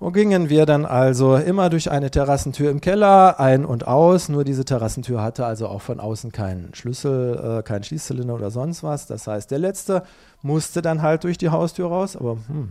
[0.00, 4.28] wo gingen wir dann also immer durch eine Terrassentür im Keller ein und aus.
[4.28, 8.82] Nur diese Terrassentür hatte also auch von außen keinen Schlüssel, äh, keinen Schließzylinder oder sonst
[8.82, 9.06] was.
[9.06, 10.02] Das heißt, der letzte
[10.42, 12.16] musste dann halt durch die Haustür raus.
[12.16, 12.70] Aber hm,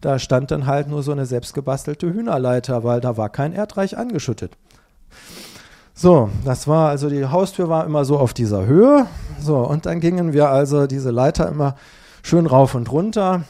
[0.00, 4.56] da stand dann halt nur so eine selbstgebastelte Hühnerleiter, weil da war kein Erdreich angeschüttet.
[6.00, 9.08] So, das war also die Haustür war immer so auf dieser Höhe.
[9.40, 11.74] So, und dann gingen wir also diese Leiter immer
[12.22, 13.42] schön rauf und runter.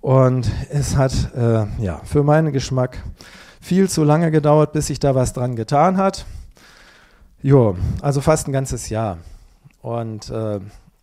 [0.00, 3.04] Und es hat äh, ja, für meinen Geschmack
[3.60, 6.26] viel zu lange gedauert, bis sich da was dran getan hat.
[7.42, 9.18] Jo, also fast ein ganzes Jahr.
[9.80, 10.58] Und äh,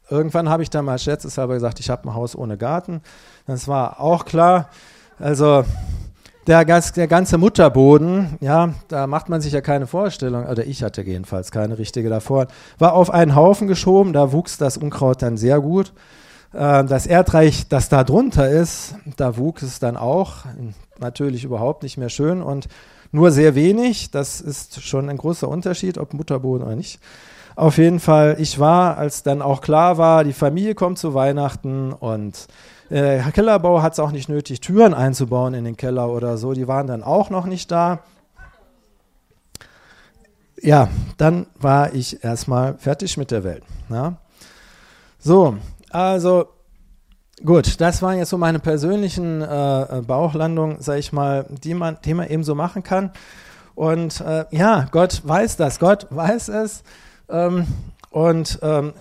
[0.09, 3.01] irgendwann habe ich dann mal scherzeshalber gesagt, ich habe ein Haus ohne Garten.
[3.47, 4.67] Das war auch klar.
[5.19, 5.63] Also
[6.47, 11.01] der, der ganze Mutterboden, ja, da macht man sich ja keine Vorstellung, oder ich hatte
[11.01, 15.59] jedenfalls keine richtige davor, war auf einen Haufen geschoben, da wuchs das Unkraut dann sehr
[15.59, 15.93] gut.
[16.53, 20.45] Äh, das Erdreich, das da drunter ist, da wuchs es dann auch,
[20.99, 22.67] natürlich überhaupt nicht mehr schön und
[23.11, 24.11] nur sehr wenig.
[24.11, 26.99] Das ist schon ein großer Unterschied, ob Mutterboden oder nicht.
[27.55, 31.93] Auf jeden Fall, ich war, als dann auch klar war, die Familie kommt zu Weihnachten
[31.93, 32.47] und
[32.89, 36.53] äh, Kellerbau hat es auch nicht nötig, Türen einzubauen in den Keller oder so.
[36.53, 37.99] Die waren dann auch noch nicht da.
[40.61, 43.63] Ja, dann war ich erstmal fertig mit der Welt.
[43.89, 44.17] Ja.
[45.19, 45.57] So,
[45.89, 46.47] also
[47.43, 52.13] gut, das waren jetzt so meine persönlichen äh, Bauchlandungen, sag ich mal, die man, die
[52.13, 53.11] man eben so machen kann.
[53.75, 56.83] Und äh, ja, Gott weiß das, Gott weiß es.
[57.29, 57.67] Ähm,
[58.09, 58.93] und ähm,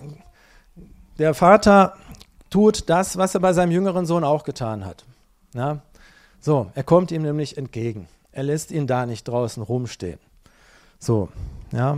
[1.17, 1.93] der Vater
[2.55, 5.03] tut das, was er bei seinem jüngeren Sohn auch getan hat.
[5.53, 5.81] Ja?
[6.39, 8.07] So, er kommt ihm nämlich entgegen.
[8.31, 10.19] Er lässt ihn da nicht draußen rumstehen.
[10.97, 11.27] So,
[11.73, 11.97] ja,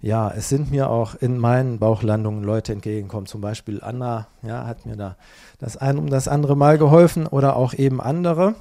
[0.00, 3.26] ja, es sind mir auch in meinen Bauchlandungen Leute entgegengekommen.
[3.26, 5.16] Zum Beispiel Anna, ja, hat mir da
[5.58, 8.54] das ein um das andere Mal geholfen oder auch eben andere.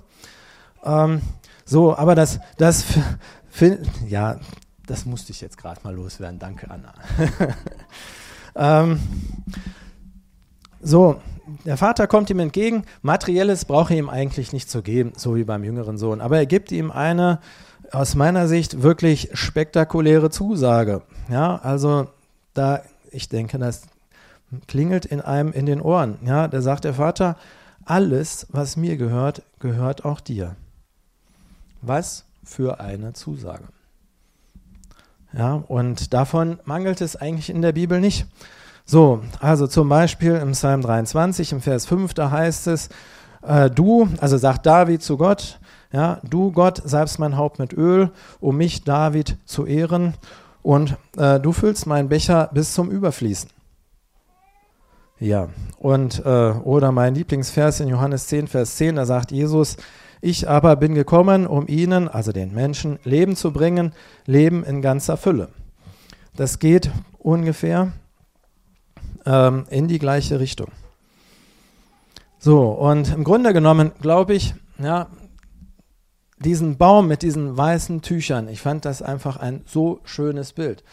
[0.84, 1.22] Ähm,
[1.64, 2.84] so, aber das, das,
[4.06, 4.42] ja,
[4.86, 6.38] das musste ich jetzt gerade mal loswerden.
[6.38, 6.94] Danke, Anna.
[8.84, 9.00] ähm,
[10.82, 11.22] so,
[11.66, 12.84] der Vater kommt ihm entgegen.
[13.02, 16.22] Materielles brauche ihm eigentlich nicht zu geben, so wie beim jüngeren Sohn.
[16.22, 17.40] Aber er gibt ihm eine
[17.92, 21.04] aus meiner Sicht wirklich spektakuläre Zusage.
[21.30, 22.08] Ja, also
[22.54, 23.84] da, ich denke, das
[24.68, 26.18] klingelt in einem in den Ohren.
[26.26, 27.38] Ja, da sagt der Vater,
[27.86, 30.56] alles, was mir gehört, gehört auch dir.
[31.82, 33.64] Was für eine Zusage.
[35.34, 38.26] Ja, und davon mangelt es eigentlich in der Bibel nicht.
[38.90, 42.88] So, also zum Beispiel im Psalm 23, im Vers 5, da heißt es,
[43.46, 45.60] äh, du, also sagt David zu Gott,
[45.92, 50.14] ja, du Gott salbst mein Haupt mit Öl, um mich David zu ehren,
[50.64, 53.50] und äh, du füllst meinen Becher bis zum Überfließen.
[55.20, 59.76] Ja, und äh, oder mein Lieblingsvers in Johannes 10, Vers 10, da sagt Jesus,
[60.22, 63.92] ich aber bin gekommen, um ihnen, also den Menschen, Leben zu bringen,
[64.26, 65.50] Leben in ganzer Fülle.
[66.38, 67.92] Das geht ungefähr
[69.28, 70.68] ähm, in die gleiche Richtung.
[72.40, 75.08] So, und im Grunde genommen glaube ich, ja,
[76.40, 80.84] diesen Baum mit diesen weißen Tüchern, ich fand das einfach ein so schönes Bild.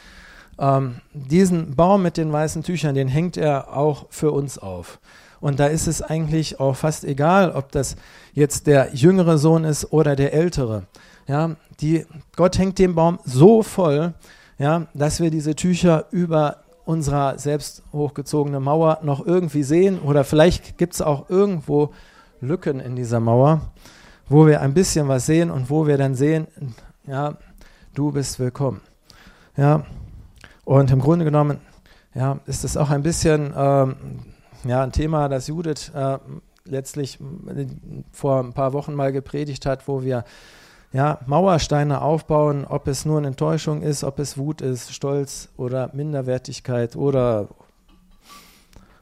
[0.59, 5.01] Ähm, diesen Baum mit den weißen Tüchern, den hängt er auch für uns auf.
[5.41, 7.97] Und da ist es eigentlich auch fast egal, ob das
[8.33, 10.85] jetzt der jüngere Sohn ist oder der ältere.
[11.27, 14.15] Ja, die, Gott hängt den Baum so voll,
[14.59, 19.99] ja, dass wir diese Tücher über unserer selbst hochgezogenen Mauer noch irgendwie sehen.
[20.01, 21.93] Oder vielleicht gibt es auch irgendwo
[22.41, 23.61] Lücken in dieser Mauer,
[24.29, 26.47] wo wir ein bisschen was sehen und wo wir dann sehen,
[27.07, 27.37] ja,
[27.95, 28.81] du bist willkommen.
[29.57, 29.85] Ja,
[30.65, 31.59] und im Grunde genommen
[32.15, 33.97] ja, ist es auch ein bisschen ähm,
[34.65, 36.19] ja, ein Thema, das Judith äh,
[36.65, 37.67] letztlich äh,
[38.13, 40.25] vor ein paar Wochen mal gepredigt hat, wo wir
[40.95, 45.91] ja, Mauersteine aufbauen, ob es nur eine Enttäuschung ist, ob es Wut ist, Stolz oder
[45.93, 47.49] Minderwertigkeit oder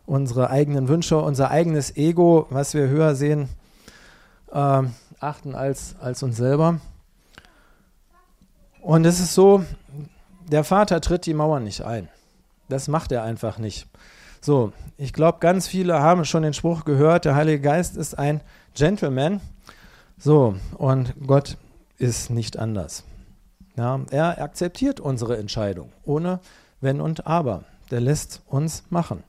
[0.06, 3.50] unsere eigenen Wünsche, unser eigenes Ego, was wir höher sehen,
[4.50, 4.82] äh,
[5.20, 6.80] achten als, als uns selber.
[8.80, 9.62] Und es ist so,
[10.50, 12.08] der Vater tritt die Mauer nicht ein.
[12.70, 13.86] Das macht er einfach nicht.
[14.40, 18.40] So, ich glaube, ganz viele haben schon den Spruch gehört, der Heilige Geist ist ein
[18.74, 19.42] Gentleman.
[20.16, 21.58] So, und Gott
[22.02, 23.04] ist nicht anders.
[23.76, 26.40] Ja, er akzeptiert unsere Entscheidung, ohne
[26.80, 27.62] Wenn und Aber.
[27.92, 29.22] Der lässt uns machen.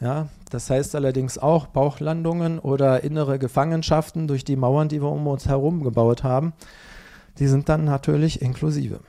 [0.00, 5.26] Ja, das heißt allerdings auch Bauchlandungen oder innere Gefangenschaften durch die Mauern, die wir um
[5.26, 6.54] uns herum gebaut haben,
[7.38, 9.00] die sind dann natürlich inklusive.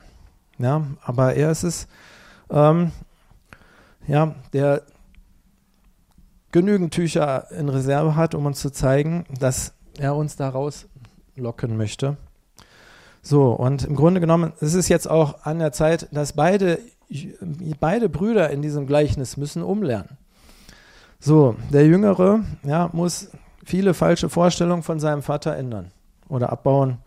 [0.58, 1.88] Ja, aber er ist es,
[2.50, 2.92] ähm,
[4.06, 4.82] ja, der
[6.52, 10.86] genügend Tücher in Reserve hat, um uns zu zeigen, dass er uns daraus
[11.36, 12.18] locken möchte.
[13.22, 16.78] So, und im Grunde genommen ist es jetzt auch an der Zeit, dass beide,
[17.78, 20.16] beide Brüder in diesem Gleichnis müssen umlernen.
[21.18, 23.28] So, der Jüngere ja, muss
[23.64, 25.90] viele falsche Vorstellungen von seinem Vater ändern
[26.28, 26.98] oder abbauen.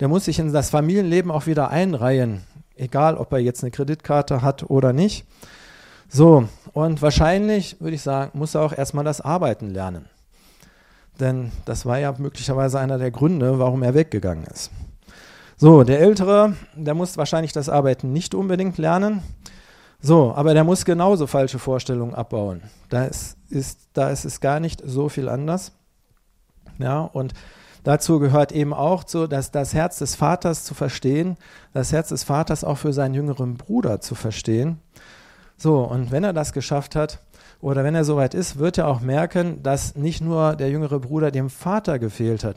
[0.00, 2.42] Der muss sich in das Familienleben auch wieder einreihen,
[2.76, 5.24] egal ob er jetzt eine Kreditkarte hat oder nicht.
[6.08, 10.06] So, und wahrscheinlich, würde ich sagen, muss er auch erstmal das Arbeiten lernen.
[11.20, 14.70] Denn das war ja möglicherweise einer der Gründe, warum er weggegangen ist.
[15.64, 19.22] So, der Ältere, der muss wahrscheinlich das Arbeiten nicht unbedingt lernen.
[19.98, 22.60] So, aber der muss genauso falsche Vorstellungen abbauen.
[22.90, 25.72] Da ist, ist, da ist es gar nicht so viel anders.
[26.78, 27.32] Ja, und
[27.82, 31.38] dazu gehört eben auch so, dass das Herz des Vaters zu verstehen,
[31.72, 34.80] das Herz des Vaters auch für seinen jüngeren Bruder zu verstehen.
[35.56, 37.20] So, und wenn er das geschafft hat,
[37.62, 41.30] oder wenn er soweit ist, wird er auch merken, dass nicht nur der jüngere Bruder
[41.30, 42.56] dem Vater gefehlt hat,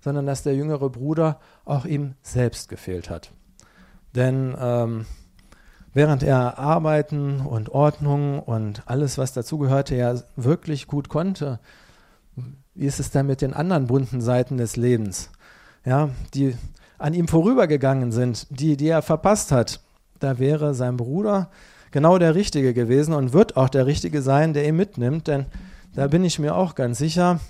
[0.00, 3.32] sondern dass der jüngere Bruder auch ihm selbst gefehlt hat.
[4.14, 5.06] Denn ähm,
[5.94, 11.60] während er Arbeiten und Ordnung und alles, was dazugehörte, ja wirklich gut konnte,
[12.74, 15.30] wie ist es dann mit den anderen bunten Seiten des Lebens,
[15.84, 16.56] ja, die
[16.98, 19.80] an ihm vorübergegangen sind, die, die er verpasst hat?
[20.20, 21.50] Da wäre sein Bruder
[21.90, 25.46] genau der Richtige gewesen und wird auch der Richtige sein, der ihn mitnimmt, denn
[25.94, 27.40] da bin ich mir auch ganz sicher.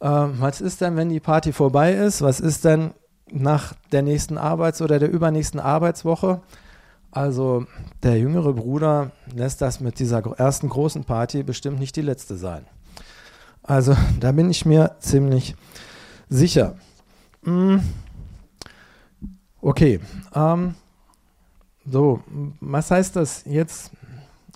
[0.00, 2.22] Äh, was ist denn, wenn die Party vorbei ist?
[2.22, 2.92] Was ist denn
[3.30, 6.40] nach der nächsten Arbeits- oder der übernächsten Arbeitswoche?
[7.10, 7.66] Also
[8.02, 12.66] der jüngere Bruder lässt das mit dieser ersten großen Party bestimmt nicht die letzte sein.
[13.62, 15.54] Also da bin ich mir ziemlich
[16.28, 16.76] sicher.
[17.44, 17.82] Hm.
[19.60, 20.00] Okay.
[20.34, 20.74] Ähm,
[21.90, 22.20] so,
[22.60, 23.90] was heißt das jetzt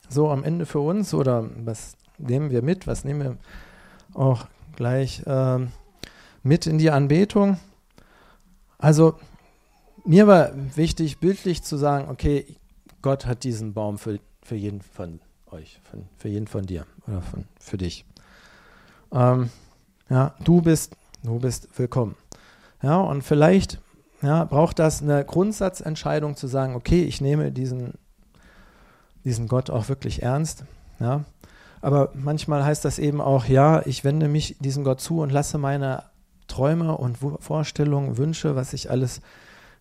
[0.09, 2.87] so am Ende für uns oder was nehmen wir mit?
[2.87, 3.37] Was nehmen wir
[4.15, 4.47] auch
[4.77, 5.73] gleich ähm,
[6.43, 7.59] mit in die Anbetung?
[8.79, 9.15] Also
[10.05, 12.57] mir war wichtig, bildlich zu sagen, okay,
[13.01, 15.21] Gott hat diesen Baum für, für jeden von
[15.51, 18.05] euch, für, für jeden von dir oder von, für dich.
[19.13, 19.51] Ähm,
[20.09, 22.17] ja, du bist, du bist willkommen.
[22.83, 23.81] Ja, und vielleicht
[24.23, 27.95] ja, braucht das eine Grundsatzentscheidung zu sagen, okay, ich nehme diesen,
[29.25, 30.65] diesen Gott auch wirklich ernst.
[31.01, 31.25] Ja.
[31.83, 35.59] Aber manchmal heißt das eben auch, ja, ich wende mich diesem Gott zu und lasse
[35.59, 36.05] meine
[36.47, 39.21] Träume und Vorstellungen, Wünsche, was ich alles,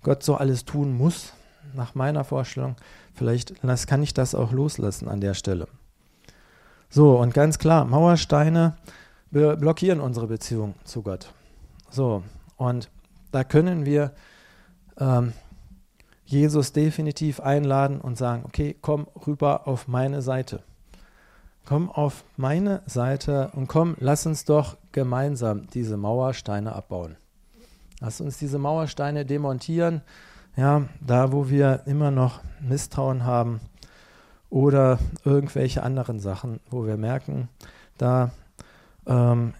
[0.02, 1.34] Gott so alles tun muss,
[1.74, 2.76] nach meiner Vorstellung,
[3.14, 5.68] vielleicht kann ich das auch loslassen an der Stelle.
[6.90, 8.76] So, und ganz klar, Mauersteine
[9.30, 11.32] blockieren unsere Beziehung zu Gott.
[11.90, 12.24] So,
[12.58, 12.90] und
[13.32, 14.12] da können wir
[14.98, 15.34] ähm,
[16.26, 20.64] Jesus definitiv einladen und sagen, okay, komm rüber auf meine Seite.
[21.66, 27.16] Komm auf meine Seite und komm, lass uns doch gemeinsam diese Mauersteine abbauen.
[28.00, 30.02] Lass uns diese Mauersteine demontieren,
[30.56, 33.62] ja, da wo wir immer noch Misstrauen haben
[34.50, 37.48] oder irgendwelche anderen Sachen, wo wir merken,
[37.98, 38.32] da
[39.06, 39.54] ähm,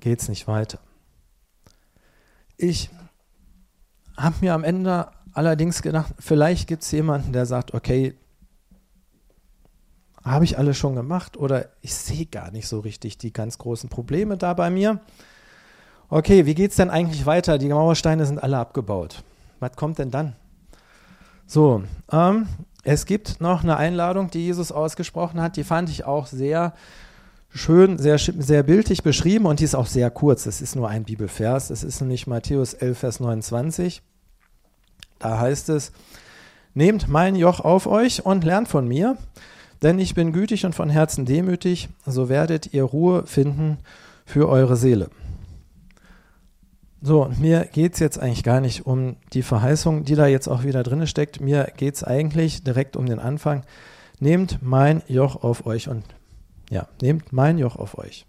[0.00, 0.78] geht es nicht weiter.
[2.56, 2.90] Ich
[4.16, 8.14] habe mir am Ende allerdings gedacht, vielleicht gibt es jemanden, der sagt, okay,
[10.32, 13.88] habe ich alles schon gemacht oder ich sehe gar nicht so richtig die ganz großen
[13.88, 15.00] Probleme da bei mir.
[16.08, 17.58] Okay, wie geht es denn eigentlich weiter?
[17.58, 19.22] Die Mauersteine sind alle abgebaut.
[19.60, 20.36] Was kommt denn dann?
[21.46, 22.48] So, ähm,
[22.82, 26.74] es gibt noch eine Einladung, die Jesus ausgesprochen hat, die fand ich auch sehr
[27.50, 30.46] schön, sehr, sehr bildlich beschrieben und die ist auch sehr kurz.
[30.46, 34.02] Es ist nur ein Bibelvers, es ist nämlich Matthäus 11, Vers 29.
[35.18, 35.92] Da heißt es,
[36.74, 39.16] Nehmt mein Joch auf euch und lernt von mir,
[39.82, 43.78] denn ich bin gütig und von Herzen demütig, so werdet ihr Ruhe finden
[44.24, 45.10] für eure Seele.
[47.02, 50.64] So, mir geht es jetzt eigentlich gar nicht um die Verheißung, die da jetzt auch
[50.64, 51.40] wieder drin steckt.
[51.40, 53.64] Mir geht es eigentlich direkt um den Anfang.
[54.18, 56.04] Nehmt mein Joch auf euch und
[56.70, 58.26] ja, nehmt mein Joch auf euch.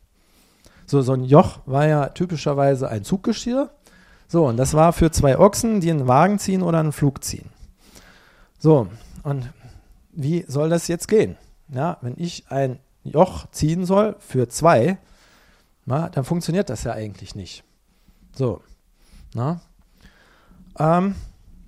[0.86, 3.72] So, so ein Joch war ja typischerweise ein Zuggeschirr.
[4.28, 7.50] So, und das war für zwei Ochsen, die einen Wagen ziehen oder einen Flug ziehen.
[8.60, 8.88] So,
[9.24, 9.50] und
[10.18, 11.38] wie soll das jetzt gehen?
[11.70, 14.98] Ja, wenn ich ein Joch ziehen soll für zwei,
[15.86, 17.64] na, dann funktioniert das ja eigentlich nicht.
[18.34, 18.62] So.
[19.34, 19.62] Na?
[20.80, 21.16] Ähm,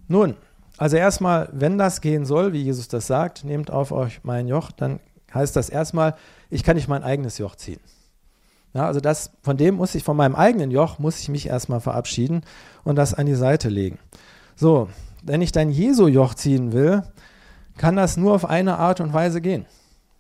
[0.08, 0.36] nun,
[0.78, 4.72] also erstmal, wenn das gehen soll, wie Jesus das sagt, nehmt auf euch mein Joch,
[4.72, 5.00] dann
[5.34, 6.16] heißt das erstmal,
[6.50, 7.80] ich kann nicht mein eigenes Joch ziehen.
[8.74, 11.82] Ja, also das, von dem muss ich, von meinem eigenen Joch muss ich mich erstmal
[11.82, 12.42] verabschieden
[12.84, 14.00] und das an die Seite legen.
[14.56, 14.90] So,
[15.24, 17.04] wenn ich dein Jesu-Joch ziehen will,
[17.80, 19.66] kann das nur auf eine Art und Weise gehen.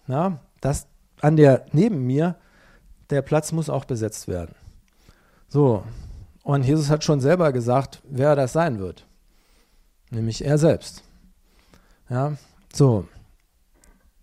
[0.08, 0.88] Ja, das
[1.20, 2.36] an der neben mir,
[3.10, 4.56] der Platz muss auch besetzt werden.
[5.50, 5.84] So,
[6.44, 9.06] und Jesus hat schon selber gesagt, wer das sein wird.
[10.10, 11.04] Nämlich er selbst.
[12.10, 12.38] Ja,
[12.74, 13.06] so.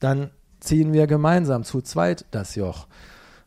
[0.00, 2.86] Dann ziehen wir gemeinsam zu zweit das Joch.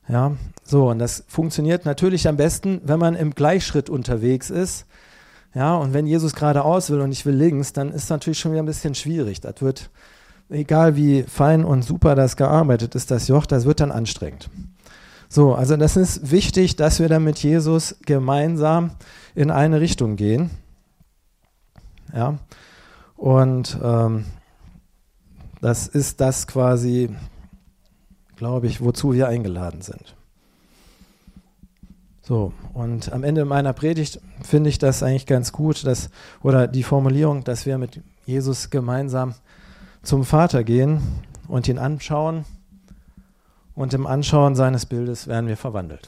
[0.08, 0.92] Ja, so.
[0.92, 4.86] Und das funktioniert natürlich am besten, wenn man im Gleichschritt unterwegs ist
[5.54, 8.62] ja, und wenn Jesus geradeaus will und ich will links, dann ist natürlich schon wieder
[8.62, 9.42] ein bisschen schwierig.
[9.42, 9.90] Das wird,
[10.50, 14.50] egal wie fein und super das gearbeitet ist, das Joch, das wird dann anstrengend.
[15.28, 18.92] So, also das ist wichtig, dass wir dann mit Jesus gemeinsam
[19.36, 20.50] in eine Richtung gehen.
[22.14, 22.40] Ja,
[23.16, 24.26] und ähm,
[25.62, 27.10] das ist das quasi,
[28.38, 30.16] glaube ich, wozu wir eingeladen sind.
[32.30, 36.12] So, und am Ende meiner Predigt finde ich das eigentlich ganz gut, dass,
[36.44, 39.34] oder die Formulierung, dass wir mit Jesus gemeinsam
[40.04, 41.02] zum Vater gehen
[41.48, 42.46] und ihn anschauen
[43.74, 46.08] und im Anschauen seines Bildes werden wir verwandelt.